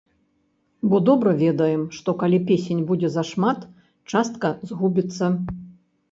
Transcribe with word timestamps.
Бо 0.91 0.99
добра 1.09 1.33
ведаем, 1.41 1.83
што 1.97 2.15
калі 2.23 2.39
песень 2.51 2.81
будзе 2.91 3.09
зашмат, 3.17 3.59
частка 4.13 4.47
згубіцца. 4.71 5.29